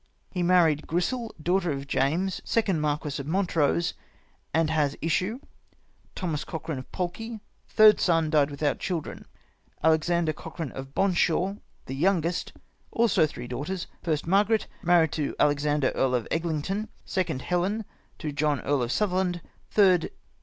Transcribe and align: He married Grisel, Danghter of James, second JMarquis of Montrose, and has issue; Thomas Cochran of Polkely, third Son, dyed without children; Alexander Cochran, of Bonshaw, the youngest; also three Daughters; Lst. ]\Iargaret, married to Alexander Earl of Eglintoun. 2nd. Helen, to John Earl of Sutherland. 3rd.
He 0.31 0.41
married 0.41 0.87
Grisel, 0.87 1.31
Danghter 1.39 1.71
of 1.71 1.85
James, 1.85 2.41
second 2.43 2.79
JMarquis 2.81 3.19
of 3.19 3.27
Montrose, 3.27 3.93
and 4.51 4.71
has 4.71 4.97
issue; 4.99 5.39
Thomas 6.15 6.43
Cochran 6.43 6.79
of 6.79 6.91
Polkely, 6.91 7.39
third 7.69 7.99
Son, 7.99 8.31
dyed 8.31 8.49
without 8.49 8.79
children; 8.79 9.27
Alexander 9.83 10.33
Cochran, 10.33 10.71
of 10.71 10.95
Bonshaw, 10.95 11.57
the 11.85 11.93
youngest; 11.93 12.51
also 12.91 13.27
three 13.27 13.45
Daughters; 13.45 13.85
Lst. 14.03 14.23
]\Iargaret, 14.23 14.65
married 14.81 15.11
to 15.11 15.35
Alexander 15.39 15.91
Earl 15.91 16.15
of 16.15 16.27
Eglintoun. 16.31 16.87
2nd. 17.05 17.41
Helen, 17.41 17.85
to 18.17 18.31
John 18.31 18.59
Earl 18.61 18.81
of 18.81 18.91
Sutherland. 18.91 19.39
3rd. 19.75 20.09